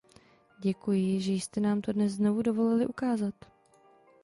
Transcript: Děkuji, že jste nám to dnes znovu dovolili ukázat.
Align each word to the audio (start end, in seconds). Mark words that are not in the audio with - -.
Děkuji, 0.59 1.21
že 1.21 1.31
jste 1.31 1.59
nám 1.61 1.81
to 1.81 1.93
dnes 1.93 2.13
znovu 2.13 2.41
dovolili 2.41 2.87
ukázat. 2.87 3.33